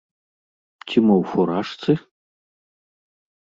Ці 0.87 0.97
мо 1.09 1.13
ў 1.21 1.23
фуражцы? 1.35 1.91